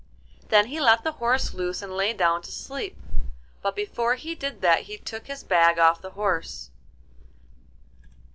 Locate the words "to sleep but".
2.41-3.75